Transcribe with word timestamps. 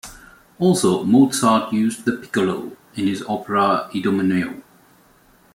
Also, 0.57 1.03
Mozart 1.03 1.71
used 1.71 2.05
the 2.05 2.13
piccolo 2.13 2.75
in 2.95 3.05
his 3.05 3.21
opera 3.29 3.87
Idomeneo. 3.93 4.63